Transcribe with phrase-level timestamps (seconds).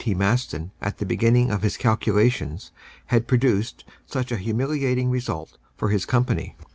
[0.03, 0.15] T.
[0.15, 2.71] Maston at the beginning of his calculations
[3.13, 6.55] had produced such a humiliating result for his Company.